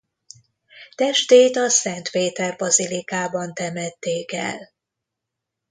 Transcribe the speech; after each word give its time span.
Testét 0.95 1.55
a 1.55 1.69
Szent 1.69 2.09
Péter-bazilikában 2.11 3.53
temették 3.53 4.31
el. 4.31 4.71